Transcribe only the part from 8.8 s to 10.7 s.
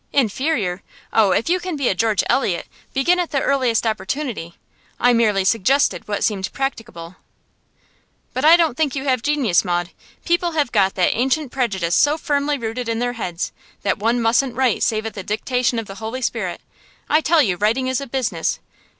you have genius, Maud. People